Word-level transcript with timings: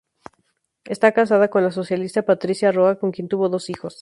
Está 0.83 1.11
casado 1.11 1.47
con 1.51 1.63
la 1.63 1.69
socialista 1.69 2.23
Patricia 2.23 2.71
Roa, 2.71 2.97
con 2.97 3.11
quien 3.11 3.27
tuvo 3.27 3.49
dos 3.49 3.69
hijos. 3.69 3.99